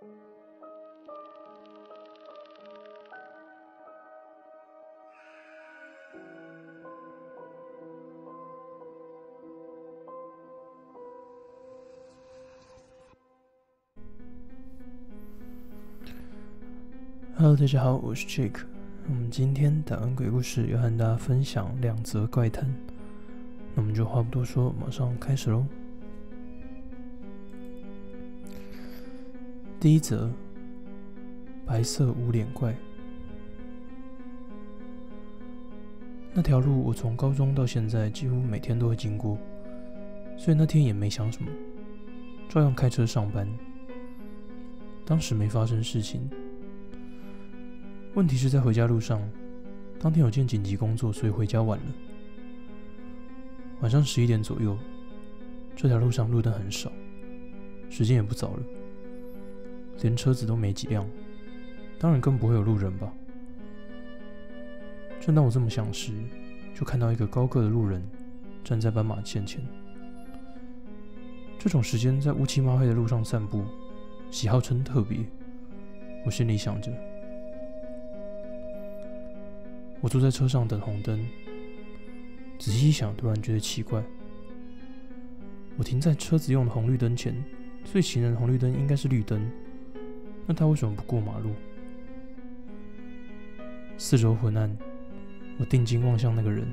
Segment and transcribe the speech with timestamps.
[0.00, 0.08] Hello，
[17.54, 18.62] 大家好，我是 Jake。
[19.06, 22.66] 我们今天打完鬼故事，要和大家分享两则怪谈。
[23.74, 25.66] 那我们就话不多说，马上开始喽。
[29.80, 30.30] 第一则，
[31.64, 32.76] 白色无脸怪。
[36.34, 39.38] 那条路我从高中到现在几乎每天都会经过，
[40.36, 41.50] 所以那天也没想什么，
[42.46, 43.48] 照样开车上班。
[45.06, 46.28] 当时没发生事情。
[48.12, 49.18] 问题是在回家路上，
[49.98, 51.84] 当天有件紧急工作，所以回家晚了。
[53.80, 54.76] 晚上十一点左右，
[55.74, 56.92] 这条路上路灯很少，
[57.88, 58.62] 时间也不早了，
[60.02, 61.06] 连车子都没几辆，
[61.98, 63.12] 当然更不会有路人吧。
[65.20, 66.12] 正当我这么想时，
[66.74, 68.02] 就看到一个高个的路人
[68.64, 69.60] 站在斑马线前。
[71.58, 73.64] 这种时间在乌漆抹黑的路上散步，
[74.30, 75.18] 喜好真特别。
[76.24, 76.90] 我心里想着。
[80.00, 81.22] 我坐在车上等红灯，
[82.58, 84.02] 仔细一想，突然觉得奇怪。
[85.76, 87.34] 我停在车子用的红绿灯前，
[87.84, 89.50] 所以行人红绿灯应该是绿灯，
[90.50, 91.52] 那他为什么不过马路？
[93.96, 94.76] 四周昏暗，
[95.58, 96.66] 我定睛望向那个人，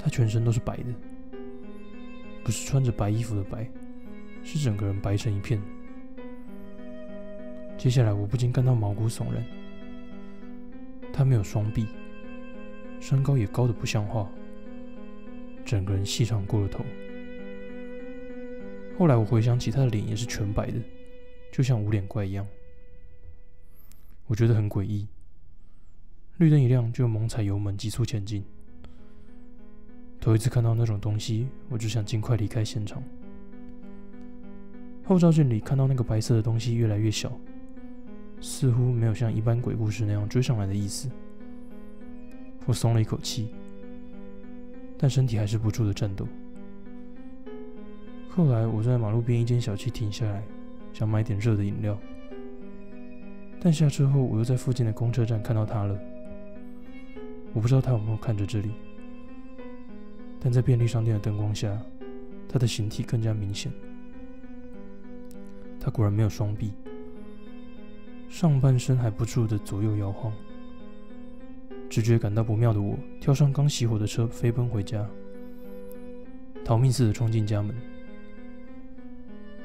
[0.00, 0.86] 他全身都是白的，
[2.42, 3.70] 不是穿着白衣服的白，
[4.42, 5.62] 是整个人白成一片。
[7.76, 9.44] 接下来，我不禁感到毛骨悚然。
[11.12, 11.86] 他没有双臂，
[12.98, 14.28] 身高也高的不像话，
[15.64, 16.84] 整个人细长过了头。
[18.98, 20.80] 后来我回想起他的脸也是全白的，
[21.50, 22.46] 就像无脸怪一样，
[24.26, 25.08] 我觉得很诡异。
[26.36, 28.44] 绿灯一亮，就猛踩油门急速前进。
[30.20, 33.02] 头一次看到那种东西，我只想尽快离开现场。
[35.04, 37.32] 后照镜里看到那个白色的东西越来越小。
[38.40, 41.10] 似乎没有像一般鬼故事那样追上来的意思，
[42.66, 43.48] 我松了一口气，
[44.96, 46.24] 但身体还是不住的颤抖。
[48.28, 50.44] 后来我在马路边一间小区停下来，
[50.92, 51.96] 想买点热的饮料，
[53.60, 55.98] 但下车后我又在附近的公车站看到他了。
[57.52, 58.70] 我不知道他有没有看着这里，
[60.38, 61.80] 但在便利商店的灯光下，
[62.48, 63.72] 他的形体更加明显。
[65.80, 66.72] 他果然没有双臂。
[68.28, 70.30] 上半身还不住的左右摇晃，
[71.88, 75.08] 直觉感到不妙的我，跳上刚熄火的车，飞奔回家，
[76.62, 77.74] 逃命似的冲进家门。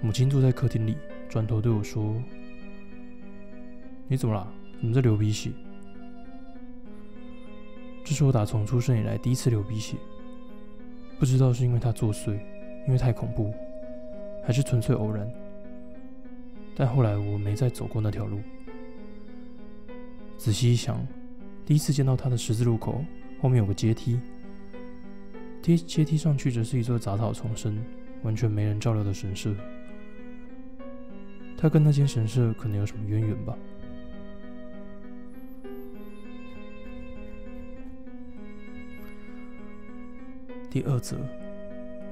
[0.00, 0.96] 母亲坐在客厅里，
[1.28, 2.14] 转头对我说
[4.08, 4.46] ：“你怎么了？
[4.80, 5.50] 怎么在流鼻血？”
[8.02, 9.96] 这是我打从出生以来第一次流鼻血，
[11.18, 12.32] 不知道是因为他作祟，
[12.86, 13.52] 因为太恐怖，
[14.42, 15.30] 还是纯粹偶然。
[16.74, 18.40] 但后来我没再走过那条路。
[20.38, 21.06] 仔细一想，
[21.66, 23.04] 第一次见到他的十字路口
[23.42, 24.18] 后面有个阶梯，
[25.60, 27.78] 阶阶梯上去则是一座杂草丛生、
[28.22, 29.54] 完全没人照料的神社。
[31.60, 33.58] 他跟那间神社可能有什么渊源吧？
[40.70, 41.16] 第二则，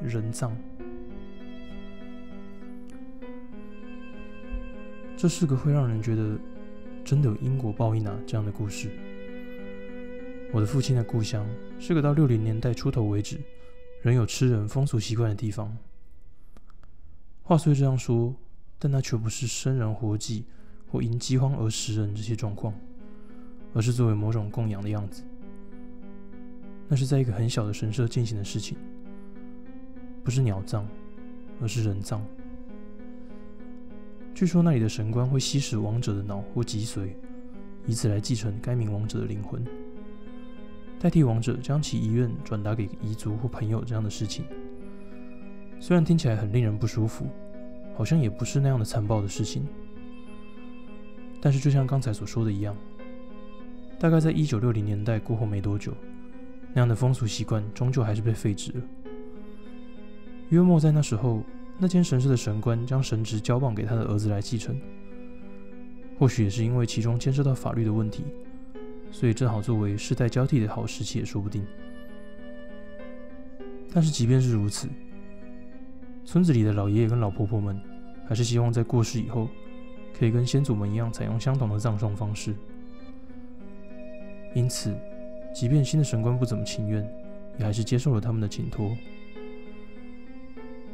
[0.03, 0.51] 人葬。
[5.17, 6.37] 这是个会让人觉得
[7.05, 8.91] 真的有因果报应啊这样的故事。
[10.53, 11.47] 我的父亲的故乡
[11.79, 13.39] 是个到六零年代出头为止
[14.03, 15.77] 仍有吃人风俗习惯的地方。
[17.43, 18.35] 话虽这样说，
[18.79, 20.45] 但那却不是生人活祭
[20.87, 22.75] 或因饥荒而食人这些状况，
[23.73, 25.23] 而是作为某种供养的样子。
[26.89, 28.77] 那是在一个很小的神社进行的事情，
[30.23, 30.87] 不是鸟葬，
[31.61, 32.25] 而是人葬。
[34.35, 37.09] 据说那里的神官会吸食亡者的脑或脊髓，
[37.87, 39.65] 以此来继承该名亡者的灵魂，
[41.01, 44.45] 代替亡者将其遗愿转达给彝族或朋友这样的事情。
[45.81, 47.27] 虽然听起来很令人不舒服，
[47.97, 49.67] 好像也不是那样的残暴的事情。
[51.41, 52.77] 但是就像刚才所说的一样，
[53.99, 55.93] 大概在一九六零年代过后没多久，
[56.73, 58.83] 那样的风俗习惯终究还是被废止了。
[60.51, 61.43] 约莫在那时候。
[61.79, 64.81] 那间神社的神官将神职交棒给他的儿子来继承，
[66.19, 68.25] 或许也是因为其中牵涉到法律的问题，
[69.13, 71.67] 所以正好作为世代交替的好时期也说不定。
[73.93, 74.89] 但是即便是如此，
[76.27, 77.81] 村子里的老爷爷跟老婆婆们
[78.27, 79.49] 还是希望在过世以后
[80.13, 82.53] 可以跟先祖们一样采用相同的葬送方式。
[84.53, 84.93] 因此，
[85.55, 87.09] 即便新的神官不怎么情愿，
[87.59, 88.91] 也还是接受了他们的请托。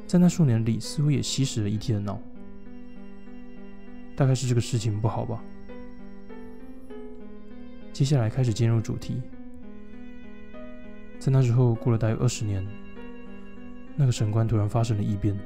[0.07, 1.95] 在那数年里，似乎也吸食了 E.T.
[1.95, 2.21] 的脑。
[4.15, 5.43] 大概是这个事情不好吧。
[7.91, 9.23] 接下来开始进入主题。
[11.19, 12.67] 在那之后，过了大约二十年，
[13.95, 15.37] 那个神官突然发生了异变，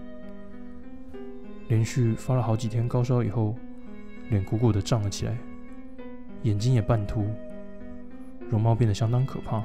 [1.68, 3.56] 连续发了好几天高烧以后，
[4.30, 5.36] 脸鼓鼓的胀了起来，
[6.42, 7.26] 眼睛也半凸，
[8.48, 9.64] 容貌变得相当可怕，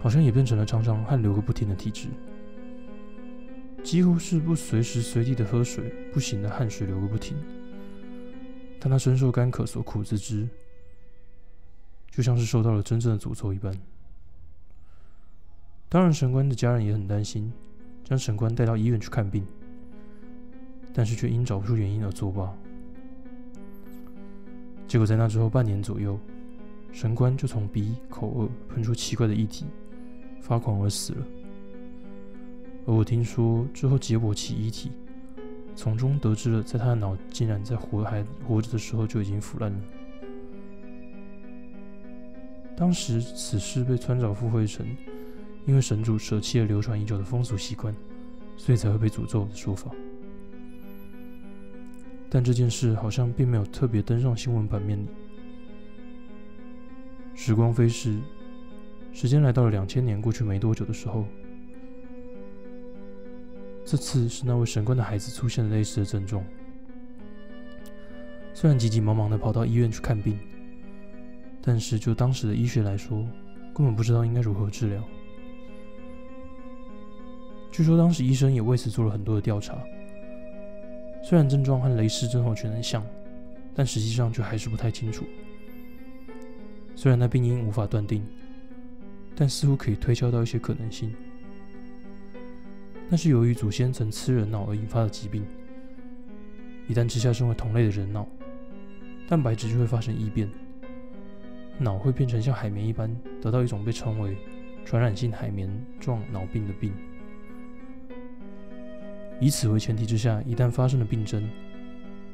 [0.00, 2.08] 好像也变成了常常汗流个不停的体质，
[3.82, 7.36] 几乎是不随时随地的喝水，不行的汗水流个不停，
[8.80, 10.48] 但他深受干渴所苦自知。
[12.10, 13.70] 就像是受到了真正的诅咒一般。
[15.88, 17.52] 当然，神官的家人也很担心，
[18.02, 19.46] 将神官带到医院去看病，
[20.92, 22.52] 但是却因找不出原因而作罢。
[24.88, 26.18] 结果在那之后半年左右，
[26.92, 29.66] 神官就从鼻、口、耳喷出奇怪的液体，
[30.40, 31.26] 发狂而死了。
[32.84, 34.90] 而我听说之后解剖其遗体，
[35.76, 39.78] 从中得知了，在他的脑竟然在活还活着的时候就已经腐烂了。
[42.76, 44.86] 当时此事被村长附会成，
[45.66, 47.94] 因为神主舍弃了流传已久的风俗习惯，
[48.56, 49.90] 所以才会被诅咒的说法。
[52.30, 55.06] 但这件事好像并没有特别登上新闻版面里。
[57.34, 58.18] 时光飞逝，
[59.12, 61.24] 时间来到了两千年过去没多久的时候，
[63.84, 66.44] 这次是那位神官的孩子出现了类似的症状，
[68.54, 70.38] 虽然急急忙忙的跑到医院去看病。
[71.68, 73.26] 但是，就当时的医学来说，
[73.74, 75.02] 根本不知道应该如何治疗。
[77.76, 79.76] 据说当时医生也为此做了很多的调查。
[81.22, 83.04] 虽然症状和雷氏症候群很像，
[83.74, 85.26] 但实际上却还是不太清楚。
[86.94, 88.26] 虽然那病因无法断定，
[89.34, 91.14] 但似乎可以推敲到一些可能性。
[93.10, 95.44] 那是由于祖先曾吃人脑而引发的疾病。
[96.88, 98.26] 一旦吃下身为同类的人脑，
[99.28, 100.50] 蛋白质就会发生异变。
[101.76, 104.34] 脑会变成像海绵一般，得到一种被称为
[104.86, 105.70] 传染性海绵
[106.00, 106.90] 状脑病的病。
[109.40, 111.48] 以此为前提之下，一旦发生了病症，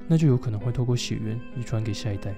[0.06, 2.34] 那就有可能会透过血缘遗传给下一代。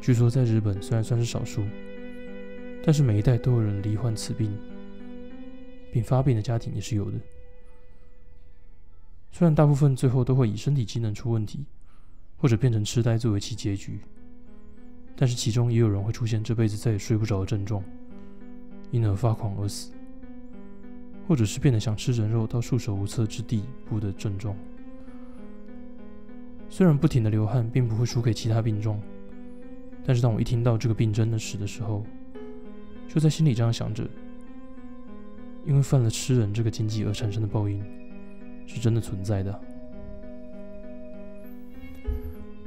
[0.00, 1.62] 据说在日本虽然算是少数，
[2.84, 4.50] 但是每一代都有人罹患此病，
[5.92, 7.18] 并发病的家庭也是有的。
[9.30, 11.64] 虽然大部分最后都会以身体机能出问题，
[12.36, 14.00] 或者变成痴呆作为其结局。
[15.14, 17.84] 但是其中也有人会出现这辈子再也睡不着的症状，
[18.90, 19.92] 因而发狂而死，
[21.26, 24.56] 或者是变得想吃人肉到束手无策之地步的症状。
[26.68, 29.00] 虽然不停的流汗并不会输给其他病状，
[30.04, 32.04] 但是当我一听到这个病真的死的时候，
[33.08, 34.08] 就在心里这样想着：
[35.66, 37.84] 因为犯了吃人这个禁忌而产生的报应，
[38.66, 39.60] 是真的存在的。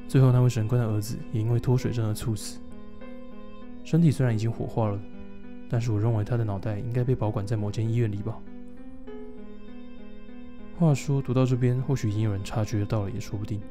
[0.07, 2.59] 最后，那位神官的儿子也因为脱水症而猝死。
[3.83, 4.99] 身体虽然已经火化了，
[5.69, 8.37] 但是我认为他的脑袋应该被保管在某间医院里吧。
[10.77, 13.61] 话说，读到这边，或许已经有人察觉到了，也说不定。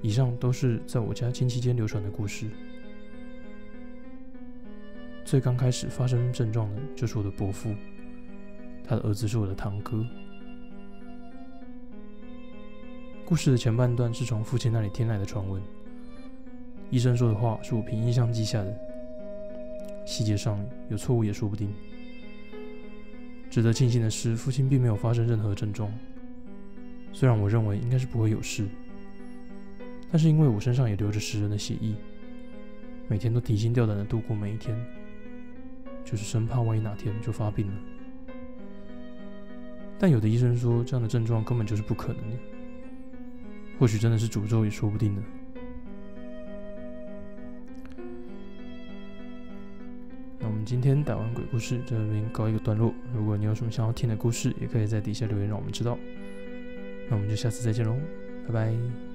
[0.00, 2.48] 以上都是在我家亲戚间流传的故事。
[5.24, 7.74] 最刚开始发生症状的，就是我的伯父，
[8.82, 10.04] 他的儿子是我的堂哥。
[13.24, 15.62] 故事的前半段是从父亲那里听来的传闻，
[16.90, 18.76] 医生说的话是我凭印象记下的，
[20.04, 21.72] 细节上有错误也说不定。
[23.48, 25.92] 值得庆幸的是，父亲并没有发生任何症状，
[27.12, 28.66] 虽然我认为应该是不会有事，
[30.10, 31.94] 但是因为我身上也流着食人的血液，
[33.08, 34.76] 每天都提心吊胆的度过每一天，
[36.04, 37.72] 就是生怕万一哪天就发病了。
[39.98, 42.36] 但有的医生说，这样的症状根本就是不可能的。
[43.78, 45.22] 或许真的是诅咒也说不定呢。
[50.64, 52.94] 今天打完鬼故事，这边告一个段落。
[53.14, 55.98] 如果你有什么想要听的故事，也可以在底下留言让我们知道。
[57.08, 57.96] 那我们就下次再见喽，
[58.46, 59.09] 拜拜。